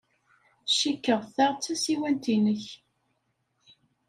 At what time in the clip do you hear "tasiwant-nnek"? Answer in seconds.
1.63-2.65